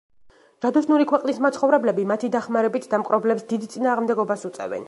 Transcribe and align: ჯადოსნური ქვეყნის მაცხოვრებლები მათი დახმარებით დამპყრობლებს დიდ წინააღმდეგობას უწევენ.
ჯადოსნური 0.65 1.05
ქვეყნის 1.11 1.41
მაცხოვრებლები 1.47 2.07
მათი 2.13 2.31
დახმარებით 2.39 2.91
დამპყრობლებს 2.95 3.49
დიდ 3.55 3.71
წინააღმდეგობას 3.75 4.49
უწევენ. 4.53 4.79